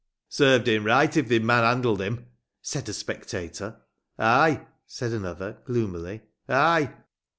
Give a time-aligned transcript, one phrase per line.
[0.29, 2.25] "Served him right if they'd man handled him!"
[2.59, 3.81] said a spectator.
[4.17, 6.91] "Ay!" said another, gloomily, "ay!